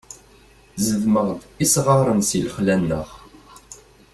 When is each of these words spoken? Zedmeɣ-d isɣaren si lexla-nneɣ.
Zedmeɣ-d 0.85 1.39
isɣaren 1.65 2.21
si 2.29 2.39
lexla-nneɣ. 2.45 3.07